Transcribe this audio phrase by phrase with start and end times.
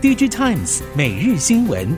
[0.00, 1.88] DigiTimes 每日新闻。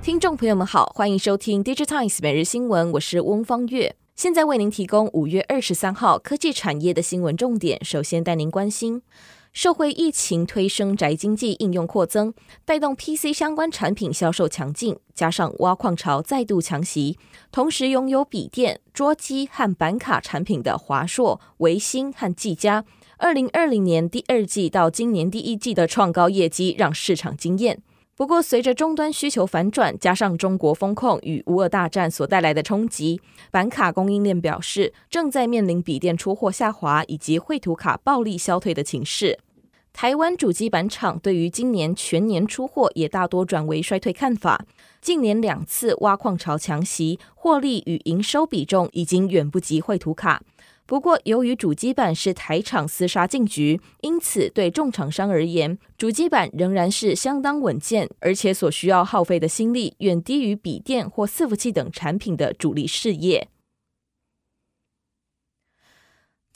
[0.00, 7.84] 听众朋友们好，欢迎收听 DigiTimes 每日新闻，我是翁方月，现在为您提供五月二十三号科技产业的新闻重点。
[7.84, 9.02] 首先带您关心。
[9.56, 12.34] 受惠疫情推升宅经济应用扩增，
[12.66, 17.18] 带动 PC 相关产品销售强劲，加上挖矿潮再度强袭，
[17.50, 22.84] 同时拥有笔电、桌机和板卡产品的华硕、微星和技嘉，
[23.16, 27.82] 二零二零年第二季到今年第一季的创高业绩让市场惊艳。
[28.14, 39.38] 不过，随着终端需求反转，加上中国风控与乌俄大战所带来的冲击，板卡供应链表示正在面临笔电出货下滑以及绘图卡暴力消退的情势。
[39.96, 44.66] 台湾主机板厂对于今年全年出货也大多转为衰退看法。
[45.00, 50.42] 近年两次挖矿潮强袭，获利与营收比重已经远不及绘图卡。
[50.84, 63.48] 不过，由于主机板是台厂厮杀进局，因此对众厂商而言，主机板仍然是相当稳健，而且所需要耗费的心力远低于笔电或伺服器等产品的主力事业。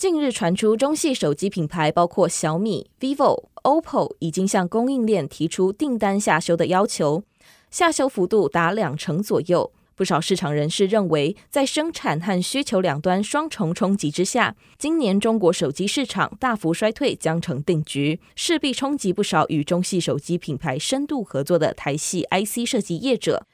[0.01, 7.23] 近日传出，中系手机品牌包括小米、vivo、OPPO 已经向供应链提出订单下修的要求，
[7.70, 9.71] 下修幅度达两成左右。
[9.95, 23.47] 不少市场人士认为，在生产和需求两端双重冲击之下，今年中国手机市场大幅衰退将成定局，势必冲击不少与中系手机品牌深度合作的台系 IC 设计业者。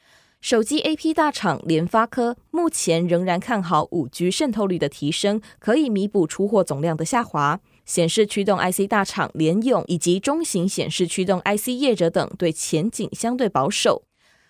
[0.46, 7.58] 手机 AP 大厂联发科目前仍然看好 5G 渗透率的提升，可以弥补出货总量的下滑。
[7.84, 14.04] 显示驱动 IC 大厂联咏以及中型显示驱动 IC 业者等对前景相对保守。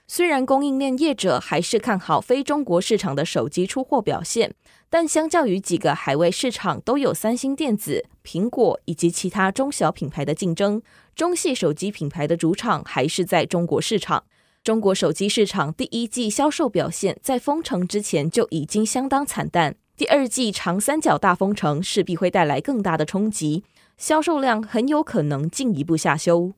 [0.06, 4.54] 虽然供应链业者还是看好非中国市场的手机出货表现，
[4.90, 10.82] 但相较于几个海外市场都有三星电子、苹果以及其他中小品牌的竞争，
[11.14, 14.24] 中系手机品牌的主场还是在中国市场。
[14.66, 23.62] 中国手机市场第一季销售表现在封城之前就已经相当惨淡，第二季长三角大封城势必会带来更大的冲击，
[23.96, 26.54] 销售量很有可能进一步下修。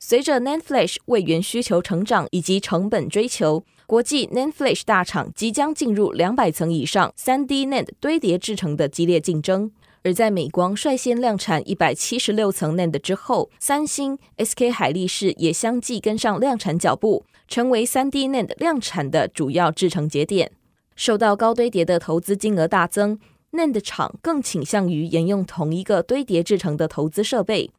[0.00, 9.70] 随着 NAND Flash 位元需求成长以及成本追求，国际 NAND Flash 大厂即将进入两百层以上 3D NAND 堆叠制程的激烈竞争。
[10.04, 20.52] 而在美光率先量产一百七十六层 NAND 之后，三星、SK 海力士也相继跟上量产脚步，成为三 D NAND 量产的主要制程节点。
[20.94, 23.18] 受到高堆叠的投资金额大增
[23.52, 27.70] ，NAND 厂更倾向于沿用同一个堆叠制程的投资设备。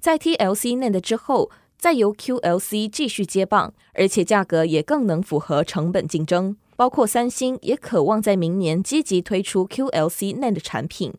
[0.00, 6.56] 在 TLC NAND 之后，再由 QLC 继续接棒，而且价格也更能符合成本竞争。
[6.76, 11.14] 包括三星也渴望在明年积极推出 QLC NAND 产品。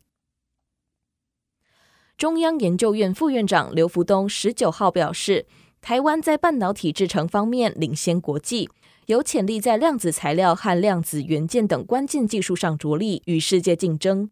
[2.18, 5.46] 中央研究院副院长刘福东十九号表示，
[5.82, 8.70] 台湾在半导体制程方面领先国际，
[9.08, 14.30] 有潜力在量子材料和量子元件等关键技术上着力，与世界竞争。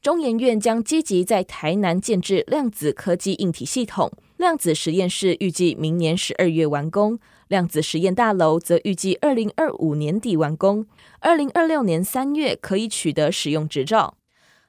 [0.00, 7.18] 中研院将积极在台南建置量子科技硬体系统，量子实验室预计明年十二月完工，
[7.48, 10.86] 量子实验大楼则预计二零二五年底完工，
[11.18, 14.14] 二零二六年三月可以取得使用执照。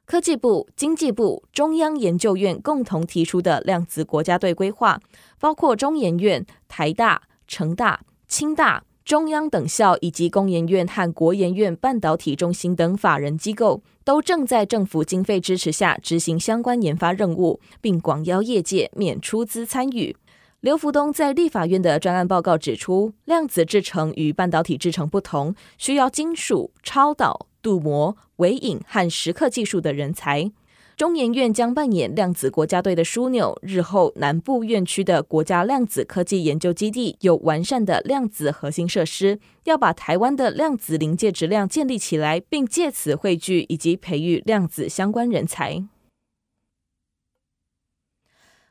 [0.05, 5.01] 科技部、经济部、中央研究院共同提出的量子国家队规划，
[5.39, 20.15] 包括中研院、台大、成大、清大、中央等校以及工研院和国研院半导体中心等法人机构，都正在政府经费支持下执行相关研发任务，并广邀业界免出资参与。
[20.61, 27.47] 刘福东在立法院的专案报告指出，量子制程与半导体制程不同，需要金属、超导。
[27.65, 30.51] 镀膜、微影和蚀刻技术的人才，
[30.95, 33.57] 中研院将扮演量子国家队的枢纽。
[33.63, 45.83] 日后南部院区的国家量子科技研究基地有完善的量子核心设施，要把台湾的量子临界质量建立起来，并借此汇聚以及培育量子相关人才。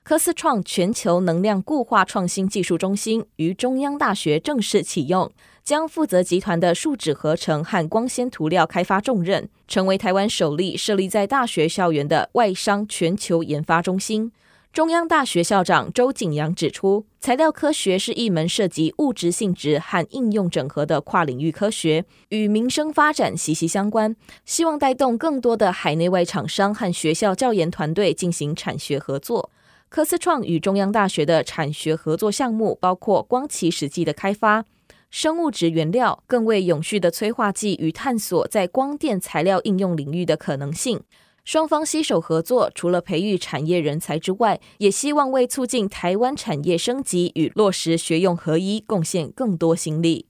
[0.04, 5.32] 科思创全球能量固化创新技术中心于中央大学正式启用，
[5.64, 14.30] 将负责集团的树脂合成和光纤涂料开发重任，成为台湾首例设立在大学校园的外商全球研发中心。
[14.74, 24.14] 中央大学校长周景阳指出，材料科学是一门涉及物质性质和应用整合的跨领域科学，与民生发展息息相关。
[24.44, 29.50] 希望带动更多的海内外厂商和学校教研团队进行产学合作。
[29.94, 34.64] 科思创与中央大学的产学合作项目包括光启实剂的开发、
[35.08, 41.00] 生物质原料，更为永续的催化剂与探索在光电材料应用领域的可能性。
[41.44, 50.26] 双方携手合作，除了培育产业人才之外，也希望为促进台湾产业升级与落实学用合一贡献更多心力。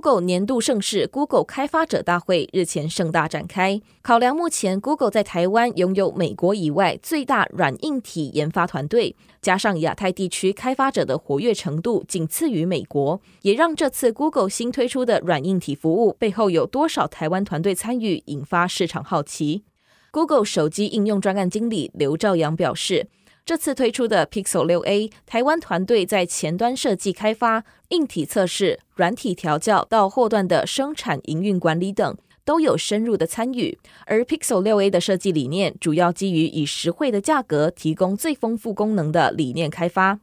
[0.00, 3.82] Google 年度盛事 Google 开发者大会日前盛大展开。
[4.00, 19.64] 考量目前 Google 在台湾拥有美国以外最大软硬体研发团队，加上亚太地区开发者的活跃程度仅次于美国，也让这次 Google 新推出的软硬体服务背后有多少台湾团队参与，引发市场好奇。
[20.10, 23.08] Google 手机应用专案经理刘兆阳表示。
[23.44, 33.76] 这次推出的 Pixel 6a，台湾团队在前端设计开发、硬体测试、软体调教到后段的生产营运管理等，都有深入的参与。
[34.06, 40.20] 而 Pixel 6a 的设计理念，主要基于以实惠的价格提供最丰富功能的理念开发，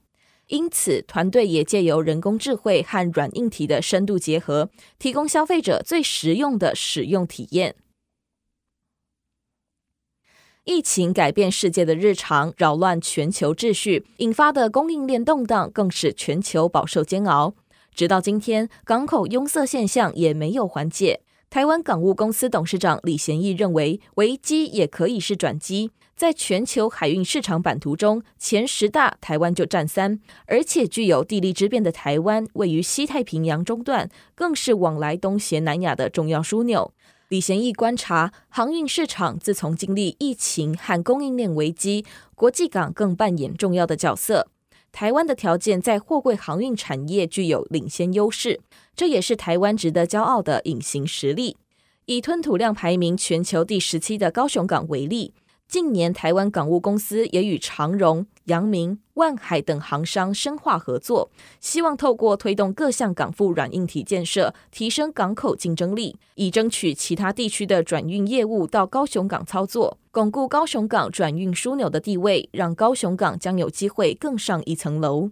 [0.48, 7.76] 因此团队也借由人工智慧和软硬体的深度结合，提供消费者最实用的使用体验。
[10.68, 17.54] 疫情改变世界的日常，扰乱全球秩序，引发的供应链动荡更使全球饱受煎熬。
[17.96, 21.22] 直到今天，港口拥塞现象也没有缓解。
[21.50, 25.92] 台湾港务公司董事长李贤义认为，危机也可以是转机。
[26.18, 36.92] 在全球海运市场版图中，前十大台湾就占三，而且具有地利之便的台湾，位于西太平洋中段，更是往来东协、南亚的重要枢纽。
[37.30, 44.48] 李贤义观察，航运市场自从经历疫情和供应链危机，国际港更扮演重要的角色。
[44.94, 48.62] 台湾的条件在货柜航运产业具有领先优势，
[48.96, 51.58] 这也是台湾值得骄傲的隐形实力。
[52.06, 55.34] 以吞吐量排名全球第十七的高雄港为例。
[55.68, 61.30] 近年，台湾港务公司也与长荣、阳明、万海等航商深化合作，
[61.60, 75.32] 希望透过推动各项港埠软硬体建设，提升港口竞争力，以争取其他地区的转运业务到高雄港操作，巩固高雄港转运枢纽的地位，让高雄港将有机会更上一层楼。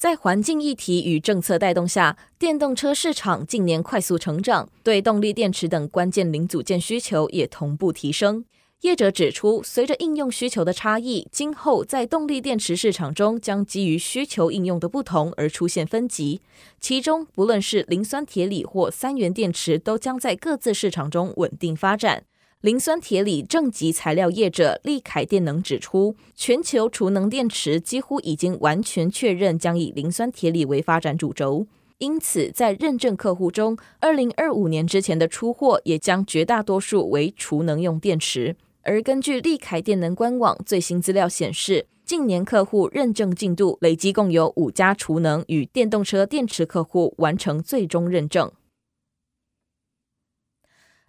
[0.00, 8.42] 在环境议题与政策带动下，电动车市场近年快速成长，对动力电池等关键零组件需求也同步提升。
[8.80, 16.40] 业者指出，随着应用需求的差异，今后在动力电池市场中将基于需求应用的不同而出现分级，
[16.80, 22.24] 其中不论是磷酸铁锂或三元电池，都将在各自市场中稳定发展。
[22.62, 31.66] 磷酸铁锂正极材料业者力凯电能指出，全球储能电池几乎已经完全确认将以磷酸铁锂为发展主轴，
[31.96, 38.54] 因此在认证客户中，二零二五年之前的出货也将绝大多数为储能用电池。
[38.82, 48.52] 而根据力凯电能官网最新资料显示，近年客户认证进度累计共有五家储能与电动车电池客户完成最终认证。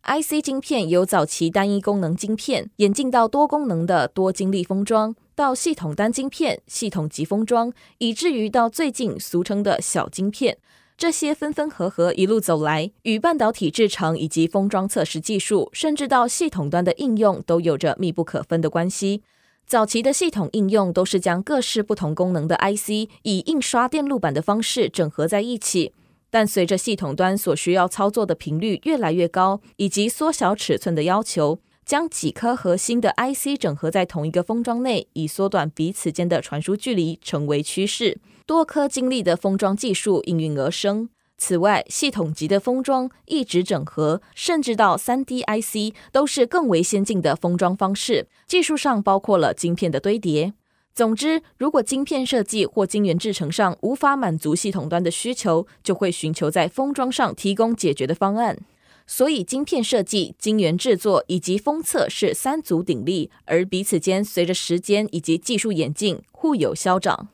[0.03, 10.57] IC 晶片由早期单一功能晶片演进到多功能的多晶粒封装，到系统单晶片、系统级封装，以至于到最近俗称的小晶片。
[10.97, 19.21] 这些分分合合一路走来，与半导体制程以及封装测试技术，甚至到系统端的应用，都有着密不可分的关系。
[19.67, 25.93] 早期的系统应用都是将各式不同功能的 IC 以印刷电路板的方式整合在一起。
[26.31, 38.17] 但随着系统端所需要操作的频率越来越高，以及缩小尺寸的要求，将几颗核心的 IC 整合在同一个封装内，以缩短彼此间的传输距离，成为趋势。
[38.45, 41.09] 多颗晶粒的封装技术应运而生。
[41.37, 48.27] 此外，系统级的封装、一直整合，甚至到 3D IC，都是更为先进的封装方式。
[48.47, 50.53] 技术上包括了晶片的堆叠。
[50.93, 58.59] 总之，如果晶片设计或晶圆制程上无法满足系统端的需求，就会寻求在封装上提供解决的方案。
[59.07, 67.29] 所以，晶片设计、晶圆制作以及封测是三足鼎立，而彼此间随着时间以及技术演进，互有消长。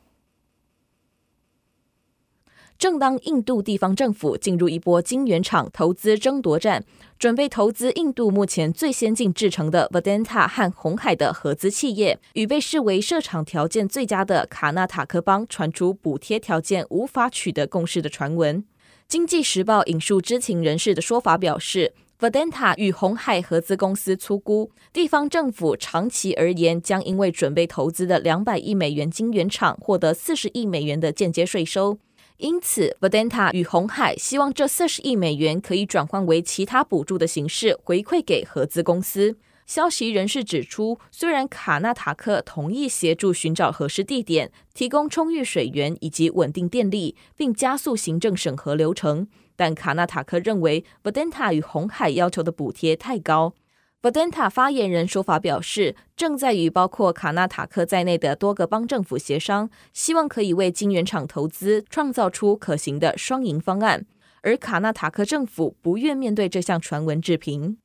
[2.78, 6.86] 正当印度地方政府进入一波晶圆厂投资争夺战，
[7.18, 18.64] 准备投资印度目前最先进制成的 Vedanta 和红海的合资企业，与被视为设厂条件最佳的卡纳塔克邦传出补贴条件无法取得共识的传闻。
[19.08, 31.98] 经济时报引述知情人士的说法表示，Vedanta 与红海合资公司粗估，地方政府长期而言将因为准备投资的两百亿美元晶圆厂获得四十亿美元的间接税收。
[32.38, 39.38] 因此，Vedanta 与红海希望这四十亿美元可以转换为其他补助的形式回馈给合资公司。
[39.65, 53.56] 消息人士指出，虽然卡纳塔克同意协助寻找合适地点、提供充裕水源以及稳定电力，并加速行政审核流程，但卡纳塔克认为 Vedanta 与红海要求的补贴太高。
[54.01, 64.06] Vedanta 发言人说法表示，正在与包括卡纳塔克在内的多个邦政府协商，希望可以为晶圆厂投资创造出可行的双赢方案。
[64.44, 67.80] 而卡纳塔克政府不愿面对这项传闻置评。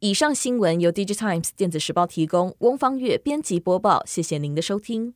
[0.00, 5.14] 以上新闻由 Digitimes 电子时报提供，翁方月编辑播报，谢谢您的收听。